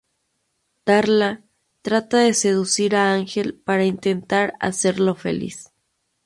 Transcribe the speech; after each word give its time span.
Darla 0.83 1.43
trata 1.83 2.17
de 2.17 2.33
seducir 2.33 2.95
a 2.95 3.13
Ángel 3.13 3.53
para 3.53 3.85
intentar 3.85 4.55
hacerlo 4.59 5.13
feliz. 5.13 5.71